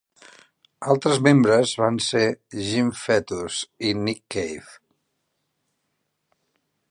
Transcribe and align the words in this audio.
Altres 0.93 1.19
membres 1.27 1.73
van 1.81 1.99
ser 2.05 2.23
Jim 2.69 2.89
Foetus 3.01 3.59
i 3.89 3.93
Nick 3.99 4.25
Cave. 4.37 4.75